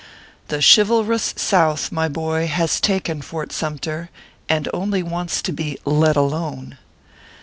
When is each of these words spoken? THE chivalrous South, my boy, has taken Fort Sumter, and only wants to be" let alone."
THE 0.47 0.63
chivalrous 0.65 1.35
South, 1.37 1.91
my 1.91 2.07
boy, 2.07 2.47
has 2.47 2.81
taken 2.81 3.21
Fort 3.21 3.51
Sumter, 3.51 4.09
and 4.49 4.67
only 4.73 5.03
wants 5.03 5.43
to 5.43 5.51
be" 5.51 5.77
let 6.01 6.15
alone." 6.17 6.79